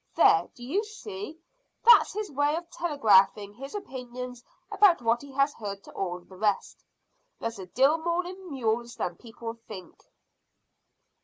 [0.15, 1.37] There, do you see?
[1.85, 6.37] That's his way of telegraphing his opinions about what he has heard to all the
[6.37, 6.83] rest.
[7.39, 9.95] There's a deal more in mules than people think."